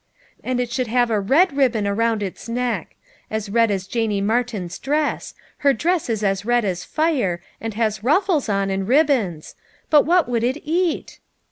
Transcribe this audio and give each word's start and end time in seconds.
"And 0.43 0.59
it 0.59 0.71
should 0.71 0.87
have 0.87 1.11
a 1.11 1.19
red 1.19 1.55
ribbon 1.55 1.85
around 1.85 2.23
its 2.23 2.49
neck; 2.49 2.95
as 3.29 3.51
red 3.51 3.69
as 3.69 3.85
Janie 3.85 4.19
Martin's 4.19 4.79
dress; 4.79 5.35
her 5.57 5.73
dress 5.73 6.09
is 6.09 6.23
as 6.23 6.43
red 6.43 6.65
as 6.65 6.83
fire, 6.83 7.39
and 7.61 7.75
has 7.75 8.03
ruffles 8.03 8.49
on, 8.49 8.71
and 8.71 8.87
ribbons. 8.87 9.53
But 9.91 10.07
what 10.07 10.27
would 10.27 10.43
it 10.43 10.57
eat?" 10.65 11.19